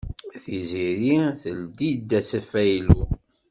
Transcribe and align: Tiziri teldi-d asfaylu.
Tiziri 0.43 1.15
teldi-d 1.41 2.11
asfaylu. 2.19 3.01